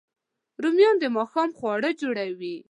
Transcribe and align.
رومیان 0.63 0.95
د 0.99 1.05
ماښام 1.17 1.49
خواړه 1.57 1.89
جوړوي 2.01 2.55